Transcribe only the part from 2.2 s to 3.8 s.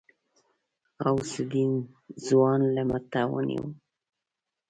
ځوان له مټه ونيو.